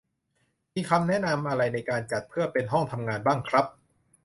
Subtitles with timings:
[0.75, 3.65] มีคำแนะนำอะไรในการจัดเพื่อเป็นห้องทำงานบ้างครับ?